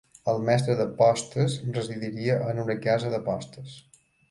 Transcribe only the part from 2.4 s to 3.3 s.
en una "casa de